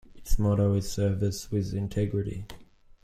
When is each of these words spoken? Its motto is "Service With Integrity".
Its 0.15 0.39
motto 0.39 0.73
is 0.73 0.91
"Service 0.91 1.51
With 1.51 1.75
Integrity". 1.75 2.45